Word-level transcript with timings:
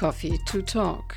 Coffee 0.00 0.40
to 0.46 0.62
Talk. 0.62 1.14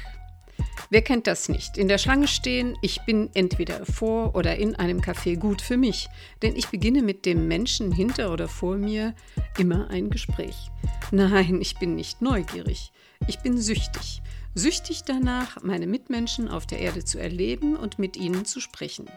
Wer 0.90 1.02
kennt 1.02 1.26
das 1.26 1.48
nicht? 1.48 1.78
In 1.78 1.88
der 1.88 1.98
Schlange 1.98 2.28
stehen, 2.28 2.78
ich 2.82 3.00
bin 3.06 3.30
entweder 3.34 3.86
vor 3.86 4.36
oder 4.36 4.58
in 4.58 4.76
einem 4.76 5.00
Café 5.00 5.38
gut 5.38 5.62
für 5.62 5.78
mich, 5.78 6.10
denn 6.42 6.58
ich 6.58 6.68
beginne 6.68 7.02
mit 7.02 7.26
dem 7.26 7.48
Menschen 7.48 7.94
hinter 7.94 8.34
oder 8.34 8.50
vor 8.50 8.76
mir 8.76 9.16
immer 9.58 9.90
ein 9.90 10.10
Gespräch. 10.10 10.70
Nein, 11.12 11.62
ich 11.62 11.78
bin 11.78 11.96
nicht 11.96 12.22
neugierig, 12.22 12.92
ich 13.26 13.40
bin 13.40 13.58
süchtig. 13.58 14.22
Süchtig 14.54 15.04
danach, 15.06 15.64
meine 15.64 15.88
Mitmenschen 15.88 16.50
auf 16.50 16.66
der 16.66 16.80
Erde 16.80 17.06
zu 17.06 17.20
erleben 17.20 17.78
und 17.78 18.00
mit 18.00 18.18
ihnen 18.18 18.44
zu 18.44 18.60
sprechen. 18.60 19.10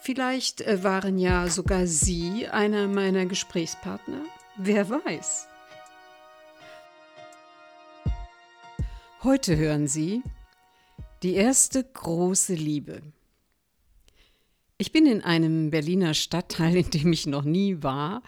Vielleicht 0.00 0.62
äh, 0.62 0.82
waren 0.82 1.18
ja 1.18 1.48
sogar 1.48 1.86
Sie 1.86 2.48
einer 2.48 2.88
meiner 2.88 3.26
Gesprächspartner. 3.26 4.22
Wer 4.56 4.88
weiß. 4.88 5.48
Heute 9.24 9.56
hören 9.56 9.88
Sie 9.88 10.22
die 11.22 11.32
erste 11.32 11.82
große 11.82 12.52
Liebe. 12.52 13.00
Ich 14.76 14.92
bin 14.92 15.06
in 15.06 15.22
einem 15.22 15.70
Berliner 15.70 16.12
Stadtteil, 16.12 16.76
in 16.76 16.90
dem 16.90 17.10
ich 17.10 17.26
noch 17.26 17.44
nie 17.44 17.82
war 17.82 18.22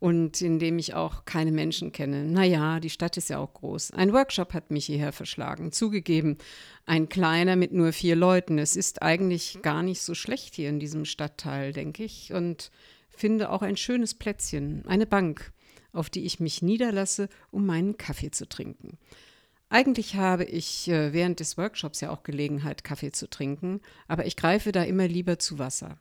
und 0.00 0.42
in 0.42 0.58
dem 0.58 0.80
ich 0.80 0.94
auch 0.94 1.26
keine 1.26 1.52
Menschen 1.52 1.92
kenne. 1.92 2.24
Naja, 2.24 2.80
die 2.80 2.90
Stadt 2.90 3.16
ist 3.16 3.30
ja 3.30 3.38
auch 3.38 3.54
groß. 3.54 3.92
Ein 3.92 4.12
Workshop 4.12 4.52
hat 4.52 4.72
mich 4.72 4.86
hierher 4.86 5.12
verschlagen. 5.12 5.70
Zugegeben, 5.70 6.38
ein 6.86 7.08
kleiner 7.08 7.54
mit 7.54 7.72
nur 7.72 7.92
vier 7.92 8.16
Leuten. 8.16 8.58
Es 8.58 8.74
ist 8.74 9.00
eigentlich 9.00 9.60
gar 9.62 9.84
nicht 9.84 10.02
so 10.02 10.12
schlecht 10.16 10.56
hier 10.56 10.70
in 10.70 10.80
diesem 10.80 11.04
Stadtteil, 11.04 11.72
denke 11.72 12.02
ich. 12.02 12.32
Und 12.32 12.72
finde 13.10 13.48
auch 13.48 13.62
ein 13.62 13.76
schönes 13.76 14.14
Plätzchen, 14.14 14.84
eine 14.88 15.06
Bank, 15.06 15.52
auf 15.92 16.10
die 16.10 16.24
ich 16.24 16.40
mich 16.40 16.62
niederlasse, 16.62 17.28
um 17.52 17.64
meinen 17.64 17.96
Kaffee 17.96 18.32
zu 18.32 18.48
trinken. 18.48 18.98
Eigentlich 19.72 20.16
habe 20.16 20.44
ich 20.44 20.86
äh, 20.88 21.14
während 21.14 21.40
des 21.40 21.56
Workshops 21.56 22.02
ja 22.02 22.10
auch 22.10 22.24
Gelegenheit, 22.24 22.84
Kaffee 22.84 23.10
zu 23.10 23.26
trinken, 23.26 23.80
aber 24.06 24.26
ich 24.26 24.36
greife 24.36 24.70
da 24.70 24.82
immer 24.82 25.08
lieber 25.08 25.38
zu 25.38 25.58
Wasser. 25.58 25.96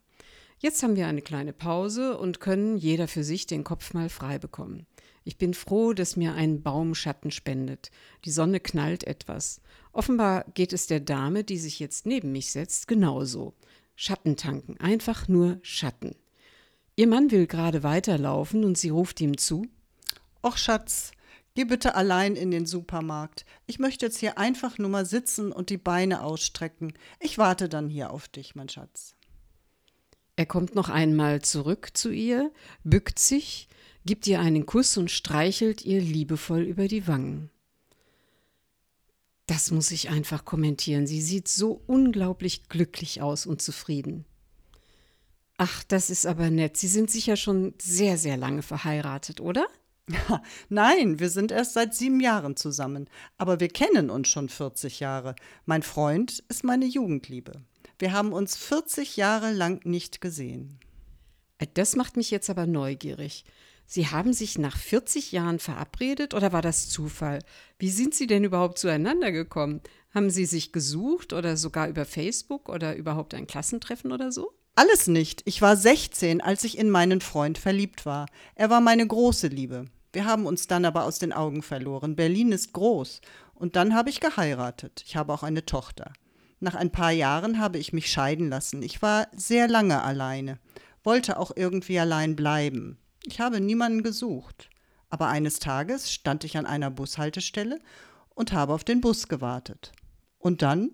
Jetzt 0.59 0.83
haben 0.83 0.97
wir 0.97 1.07
eine 1.07 1.21
kleine 1.21 1.53
Pause 1.53 2.17
und 2.17 2.41
können 2.41 2.75
jeder 2.75 3.07
für 3.07 3.23
sich 3.23 3.47
den 3.47 3.63
Kopf 3.63 3.93
mal 3.93 4.09
frei 4.09 4.39
bekommen. 4.39 4.87
Ich 5.23 5.37
bin 5.37 5.53
froh, 5.53 5.93
dass 5.93 6.17
mir 6.17 6.33
ein 6.33 6.61
Baum 6.61 6.93
Schatten 6.95 7.31
spendet. 7.31 7.91
Die 8.25 8.31
Sonne 8.31 8.59
knallt 8.59 9.05
etwas. 9.05 9.61
Offenbar 9.93 10.43
geht 10.53 10.73
es 10.73 10.87
der 10.87 10.99
Dame, 10.99 11.45
die 11.45 11.57
sich 11.57 11.79
jetzt 11.79 12.05
neben 12.05 12.33
mich 12.33 12.51
setzt, 12.51 12.89
genauso. 12.89 13.53
Schatten 13.95 14.35
tanken, 14.35 14.81
einfach 14.81 15.29
nur 15.29 15.59
Schatten. 15.61 16.17
Ihr 16.97 17.07
Mann 17.07 17.31
will 17.31 17.47
gerade 17.47 17.83
weiterlaufen 17.83 18.65
und 18.65 18.77
sie 18.77 18.89
ruft 18.89 19.21
ihm 19.21 19.37
zu. 19.37 19.65
Och, 20.43 20.57
Schatz, 20.57 21.13
Geh 21.53 21.65
bitte 21.65 21.95
allein 21.95 22.35
in 22.35 22.49
den 22.49 22.65
Supermarkt. 22.65 23.45
Ich 23.65 23.77
möchte 23.77 24.05
jetzt 24.05 24.19
hier 24.19 24.37
einfach 24.37 24.77
nur 24.77 24.89
mal 24.89 25.05
sitzen 25.05 25.51
und 25.51 25.69
die 25.69 25.77
Beine 25.77 26.23
ausstrecken. 26.23 26.93
Ich 27.19 27.37
warte 27.37 27.67
dann 27.67 27.89
hier 27.89 28.11
auf 28.11 28.29
dich, 28.29 28.55
mein 28.55 28.69
Schatz. 28.69 29.15
Er 30.37 30.45
kommt 30.45 30.75
noch 30.75 30.89
einmal 30.89 31.41
zurück 31.41 31.89
zu 31.93 32.09
ihr, 32.09 32.51
bückt 32.83 33.19
sich, 33.19 33.67
gibt 34.05 34.27
ihr 34.27 34.39
einen 34.39 34.65
Kuss 34.65 34.95
und 34.97 35.11
streichelt 35.11 35.83
ihr 35.83 35.99
liebevoll 35.99 36.61
über 36.61 36.87
die 36.87 37.05
Wangen. 37.07 37.49
Das 39.45 39.71
muss 39.71 39.91
ich 39.91 40.09
einfach 40.09 40.45
kommentieren. 40.45 41.05
Sie 41.05 41.21
sieht 41.21 41.49
so 41.49 41.81
unglaublich 41.85 42.69
glücklich 42.69 43.21
aus 43.21 43.45
und 43.45 43.61
zufrieden. 43.61 44.23
Ach, 45.57 45.83
das 45.83 46.09
ist 46.09 46.25
aber 46.25 46.49
nett. 46.49 46.77
Sie 46.77 46.87
sind 46.87 47.11
sicher 47.11 47.35
schon 47.35 47.73
sehr, 47.79 48.17
sehr 48.17 48.37
lange 48.37 48.61
verheiratet, 48.61 49.41
oder? 49.41 49.67
Nein, 50.69 51.19
wir 51.19 51.29
sind 51.29 51.51
erst 51.51 51.73
seit 51.73 51.93
sieben 51.93 52.19
Jahren 52.19 52.55
zusammen, 52.55 53.09
aber 53.37 53.59
wir 53.59 53.69
kennen 53.69 54.09
uns 54.09 54.27
schon 54.27 54.49
40 54.49 54.99
Jahre. 54.99 55.35
Mein 55.65 55.83
Freund 55.83 56.43
ist 56.49 56.63
meine 56.63 56.85
Jugendliebe. 56.85 57.61
Wir 57.99 58.13
haben 58.13 58.33
uns 58.33 58.55
40 58.55 59.17
Jahre 59.17 59.51
lang 59.51 59.85
nicht 59.85 60.21
gesehen. 60.21 60.79
Äh, 61.57 61.67
das 61.73 61.95
macht 61.95 62.17
mich 62.17 62.31
jetzt 62.31 62.49
aber 62.49 62.65
neugierig. 62.65 63.45
Sie 63.85 64.07
haben 64.07 64.31
sich 64.31 64.57
nach 64.57 64.77
40 64.77 65.33
Jahren 65.33 65.59
verabredet 65.59 66.33
oder 66.33 66.53
war 66.53 66.61
das 66.61 66.89
Zufall? 66.89 67.39
Wie 67.77 67.89
sind 67.89 68.15
Sie 68.15 68.25
denn 68.25 68.45
überhaupt 68.45 68.79
zueinander 68.79 69.31
gekommen? 69.31 69.81
Haben 70.15 70.29
Sie 70.29 70.45
sich 70.45 70.71
gesucht 70.71 71.33
oder 71.33 71.57
sogar 71.57 71.89
über 71.89 72.05
Facebook 72.05 72.69
oder 72.69 72.95
überhaupt 72.95 73.33
ein 73.33 73.47
Klassentreffen 73.47 74.11
oder 74.13 74.31
so? 74.31 74.53
Alles 74.75 75.07
nicht. 75.07 75.41
Ich 75.45 75.61
war 75.61 75.75
16, 75.75 76.39
als 76.39 76.63
ich 76.63 76.77
in 76.77 76.89
meinen 76.89 77.19
Freund 77.19 77.57
verliebt 77.57 78.05
war. 78.05 78.27
Er 78.55 78.69
war 78.69 78.79
meine 78.79 79.05
große 79.05 79.47
Liebe. 79.47 79.85
Wir 80.13 80.25
haben 80.25 80.45
uns 80.45 80.67
dann 80.67 80.85
aber 80.85 81.05
aus 81.05 81.19
den 81.19 81.33
Augen 81.33 81.61
verloren. 81.61 82.15
Berlin 82.15 82.51
ist 82.51 82.73
groß. 82.73 83.21
Und 83.53 83.75
dann 83.75 83.93
habe 83.93 84.09
ich 84.09 84.19
geheiratet. 84.19 85.03
Ich 85.05 85.15
habe 85.15 85.33
auch 85.33 85.43
eine 85.43 85.65
Tochter. 85.65 86.11
Nach 86.59 86.75
ein 86.75 86.91
paar 86.91 87.11
Jahren 87.11 87.59
habe 87.59 87.77
ich 87.77 87.93
mich 87.93 88.11
scheiden 88.11 88.49
lassen. 88.49 88.83
Ich 88.83 89.01
war 89.01 89.27
sehr 89.35 89.67
lange 89.67 90.03
alleine, 90.03 90.59
wollte 91.03 91.39
auch 91.39 91.51
irgendwie 91.55 91.99
allein 91.99 92.35
bleiben. 92.35 92.99
Ich 93.25 93.39
habe 93.39 93.59
niemanden 93.59 94.03
gesucht. 94.03 94.69
Aber 95.09 95.27
eines 95.27 95.59
Tages 95.59 96.11
stand 96.11 96.43
ich 96.43 96.57
an 96.57 96.65
einer 96.65 96.89
Bushaltestelle 96.89 97.79
und 98.29 98.53
habe 98.53 98.73
auf 98.73 98.83
den 98.83 99.01
Bus 99.01 99.27
gewartet. 99.27 99.91
Und 100.37 100.61
dann 100.61 100.91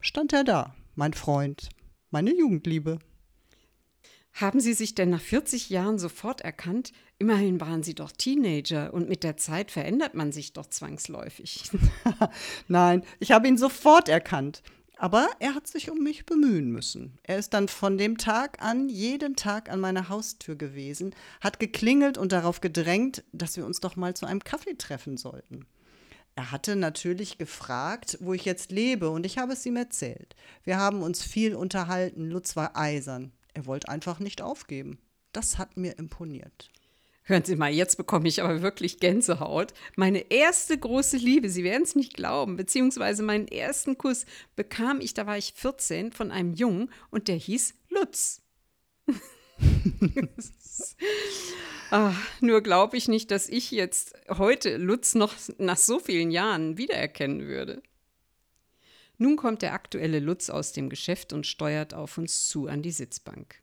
stand 0.00 0.32
er 0.32 0.44
da, 0.44 0.74
mein 0.94 1.14
Freund, 1.14 1.68
meine 2.10 2.32
Jugendliebe. 2.32 2.98
Haben 4.36 4.60
Sie 4.60 4.74
sich 4.74 4.94
denn 4.94 5.08
nach 5.08 5.20
40 5.22 5.70
Jahren 5.70 5.98
sofort 5.98 6.42
erkannt? 6.42 6.92
Immerhin 7.18 7.58
waren 7.58 7.82
Sie 7.82 7.94
doch 7.94 8.12
Teenager 8.12 8.92
und 8.92 9.08
mit 9.08 9.24
der 9.24 9.38
Zeit 9.38 9.70
verändert 9.70 10.12
man 10.12 10.30
sich 10.30 10.52
doch 10.52 10.66
zwangsläufig. 10.66 11.70
Nein, 12.68 13.02
ich 13.18 13.32
habe 13.32 13.48
ihn 13.48 13.56
sofort 13.56 14.10
erkannt. 14.10 14.62
Aber 14.98 15.26
er 15.40 15.54
hat 15.54 15.66
sich 15.66 15.90
um 15.90 16.02
mich 16.02 16.26
bemühen 16.26 16.70
müssen. 16.70 17.18
Er 17.22 17.38
ist 17.38 17.54
dann 17.54 17.68
von 17.68 17.96
dem 17.96 18.18
Tag 18.18 18.62
an 18.62 18.90
jeden 18.90 19.36
Tag 19.36 19.70
an 19.70 19.80
meiner 19.80 20.10
Haustür 20.10 20.54
gewesen, 20.54 21.14
hat 21.40 21.58
geklingelt 21.58 22.18
und 22.18 22.32
darauf 22.32 22.60
gedrängt, 22.60 23.24
dass 23.32 23.56
wir 23.56 23.64
uns 23.64 23.80
doch 23.80 23.96
mal 23.96 24.14
zu 24.14 24.26
einem 24.26 24.44
Kaffee 24.44 24.76
treffen 24.76 25.16
sollten. 25.16 25.64
Er 26.34 26.50
hatte 26.50 26.76
natürlich 26.76 27.38
gefragt, 27.38 28.18
wo 28.20 28.34
ich 28.34 28.44
jetzt 28.44 28.70
lebe, 28.70 29.08
und 29.08 29.24
ich 29.24 29.38
habe 29.38 29.54
es 29.54 29.64
ihm 29.64 29.76
erzählt. 29.76 30.36
Wir 30.62 30.76
haben 30.76 31.00
uns 31.00 31.22
viel 31.22 31.54
unterhalten. 31.54 32.30
Lutz 32.30 32.54
war 32.54 32.76
eisern. 32.76 33.32
Er 33.56 33.64
wollte 33.64 33.88
einfach 33.88 34.18
nicht 34.18 34.42
aufgeben. 34.42 34.98
Das 35.32 35.56
hat 35.56 35.78
mir 35.78 35.98
imponiert. 35.98 36.68
Hören 37.22 37.42
Sie 37.42 37.56
mal, 37.56 37.72
jetzt 37.72 37.96
bekomme 37.96 38.28
ich 38.28 38.42
aber 38.42 38.60
wirklich 38.60 39.00
Gänsehaut. 39.00 39.72
Meine 39.96 40.30
erste 40.30 40.76
große 40.76 41.16
Liebe, 41.16 41.48
Sie 41.48 41.64
werden 41.64 41.84
es 41.84 41.96
nicht 41.96 42.12
glauben, 42.12 42.56
beziehungsweise 42.56 43.22
meinen 43.22 43.48
ersten 43.48 43.96
Kuss 43.96 44.26
bekam 44.56 45.00
ich, 45.00 45.14
da 45.14 45.26
war 45.26 45.38
ich 45.38 45.54
14, 45.54 46.12
von 46.12 46.30
einem 46.30 46.52
Jungen 46.52 46.92
und 47.10 47.28
der 47.28 47.36
hieß 47.36 47.72
Lutz. 47.88 48.42
Ach, 51.90 52.20
nur 52.42 52.60
glaube 52.60 52.98
ich 52.98 53.08
nicht, 53.08 53.30
dass 53.30 53.48
ich 53.48 53.70
jetzt 53.70 54.12
heute 54.28 54.76
Lutz 54.76 55.14
noch 55.14 55.32
nach 55.56 55.78
so 55.78 55.98
vielen 55.98 56.30
Jahren 56.30 56.76
wiedererkennen 56.76 57.46
würde. 57.46 57.82
Nun 59.18 59.36
kommt 59.36 59.62
der 59.62 59.72
aktuelle 59.72 60.20
Lutz 60.20 60.50
aus 60.50 60.72
dem 60.72 60.88
Geschäft 60.88 61.32
und 61.32 61.46
steuert 61.46 61.94
auf 61.94 62.18
uns 62.18 62.48
zu 62.48 62.66
an 62.66 62.82
die 62.82 62.90
Sitzbank. 62.90 63.62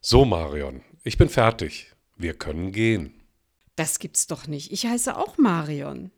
So, 0.00 0.24
Marion, 0.24 0.82
ich 1.04 1.16
bin 1.16 1.28
fertig. 1.28 1.92
Wir 2.16 2.34
können 2.34 2.72
gehen. 2.72 3.14
Das 3.76 3.98
gibt's 3.98 4.26
doch 4.26 4.46
nicht. 4.46 4.72
Ich 4.72 4.84
heiße 4.86 5.16
auch 5.16 5.38
Marion. 5.38 6.10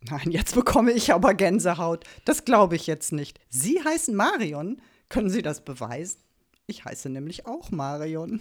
Nein, 0.00 0.30
jetzt 0.30 0.54
bekomme 0.54 0.92
ich 0.92 1.12
aber 1.12 1.34
Gänsehaut. 1.34 2.04
Das 2.24 2.44
glaube 2.44 2.76
ich 2.76 2.86
jetzt 2.86 3.12
nicht. 3.12 3.40
Sie 3.50 3.82
heißen 3.82 4.14
Marion? 4.14 4.80
Können 5.08 5.30
Sie 5.30 5.42
das 5.42 5.64
beweisen? 5.64 6.18
Ich 6.66 6.84
heiße 6.84 7.10
nämlich 7.10 7.46
auch 7.46 7.70
Marion. 7.70 8.40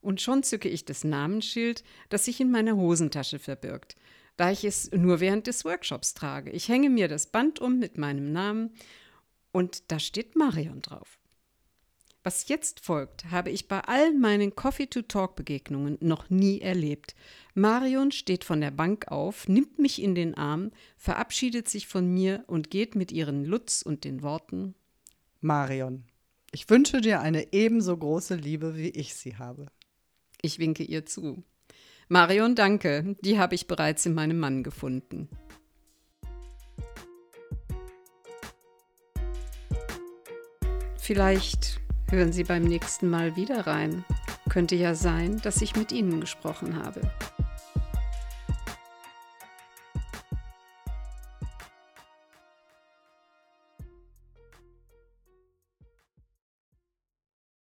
Und 0.00 0.20
schon 0.20 0.42
zücke 0.42 0.68
ich 0.68 0.84
das 0.84 1.04
Namensschild, 1.04 1.84
das 2.08 2.24
sich 2.24 2.40
in 2.40 2.50
meiner 2.50 2.76
Hosentasche 2.76 3.38
verbirgt 3.38 3.96
da 4.36 4.50
ich 4.50 4.64
es 4.64 4.90
nur 4.90 5.20
während 5.20 5.46
des 5.46 5.64
Workshops 5.64 6.14
trage. 6.14 6.50
Ich 6.50 6.68
hänge 6.68 6.90
mir 6.90 7.08
das 7.08 7.26
Band 7.26 7.60
um 7.60 7.78
mit 7.78 7.98
meinem 7.98 8.32
Namen 8.32 8.74
und 9.52 9.90
da 9.92 9.98
steht 9.98 10.36
Marion 10.36 10.82
drauf. 10.82 11.18
Was 12.24 12.48
jetzt 12.48 12.80
folgt, 12.80 13.30
habe 13.30 13.50
ich 13.50 13.68
bei 13.68 13.80
all 13.80 14.14
meinen 14.14 14.56
Coffee-to-Talk-Begegnungen 14.56 15.98
noch 16.00 16.30
nie 16.30 16.58
erlebt. 16.62 17.14
Marion 17.52 18.12
steht 18.12 18.44
von 18.44 18.62
der 18.62 18.70
Bank 18.70 19.08
auf, 19.08 19.46
nimmt 19.46 19.78
mich 19.78 20.00
in 20.02 20.14
den 20.14 20.34
Arm, 20.34 20.70
verabschiedet 20.96 21.68
sich 21.68 21.86
von 21.86 22.12
mir 22.12 22.42
und 22.46 22.70
geht 22.70 22.94
mit 22.94 23.12
ihren 23.12 23.44
Lutz 23.44 23.82
und 23.82 24.04
den 24.04 24.22
Worten: 24.22 24.74
Marion, 25.42 26.04
ich 26.50 26.70
wünsche 26.70 27.02
dir 27.02 27.20
eine 27.20 27.52
ebenso 27.52 27.94
große 27.94 28.36
Liebe, 28.36 28.74
wie 28.74 28.88
ich 28.88 29.14
sie 29.14 29.36
habe. 29.36 29.66
Ich 30.40 30.58
winke 30.58 30.82
ihr 30.82 31.04
zu. 31.04 31.44
Marion, 32.08 32.54
danke, 32.54 33.16
die 33.20 33.38
habe 33.38 33.54
ich 33.54 33.66
bereits 33.66 34.04
in 34.06 34.14
meinem 34.14 34.38
Mann 34.38 34.62
gefunden. 34.62 35.28
Vielleicht 40.98 41.80
hören 42.10 42.32
Sie 42.32 42.44
beim 42.44 42.64
nächsten 42.64 43.10
Mal 43.10 43.36
wieder 43.36 43.66
rein. 43.66 44.04
Könnte 44.48 44.74
ja 44.74 44.94
sein, 44.94 45.40
dass 45.42 45.60
ich 45.62 45.76
mit 45.76 45.92
Ihnen 45.92 46.20
gesprochen 46.20 46.82
habe. 46.82 47.00